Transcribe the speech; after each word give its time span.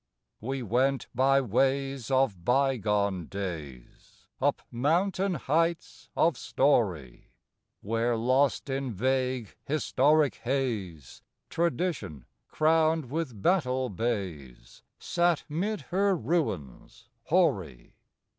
We 0.39 0.63
went 0.63 1.05
by 1.13 1.41
ways 1.41 2.09
of 2.09 2.43
bygone 2.43 3.27
days, 3.27 4.25
Up 4.41 4.63
mountain 4.71 5.35
heights 5.35 6.09
of 6.17 6.37
story, 6.39 7.29
Where 7.81 8.15
lost 8.17 8.67
in 8.67 8.91
vague, 8.91 9.55
historic 9.63 10.37
haze, 10.37 11.21
Tradition, 11.51 12.25
crowned 12.47 13.11
with 13.11 13.43
battle 13.43 13.89
bays, 13.91 14.81
Sat 14.97 15.43
'mid 15.47 15.81
her 15.91 16.15
ruins 16.17 17.07
hoary. 17.25 17.93